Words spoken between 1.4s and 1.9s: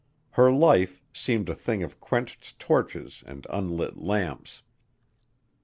a thing